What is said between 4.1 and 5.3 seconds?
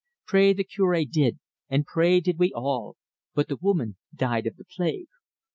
died of the plague.